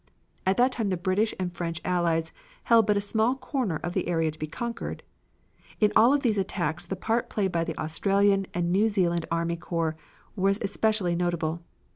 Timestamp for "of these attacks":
6.11-6.87